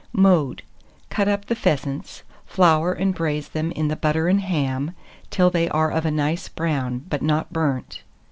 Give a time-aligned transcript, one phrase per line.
[0.13, 0.63] Mode.
[1.11, 4.95] Cut up the pheasants, flour and braise them in the butter and ham
[5.29, 8.01] till they are of a nice brown, but not burnt.